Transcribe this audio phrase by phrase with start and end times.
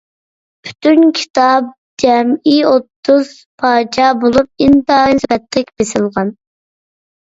[0.69, 1.67] پۈتۈن كىتاب
[2.05, 3.31] جەمئىي ئوتتۇز
[3.63, 6.39] پارچە بولۇپ، ئىنتايىن سۈپەتلىك بېسىلغان.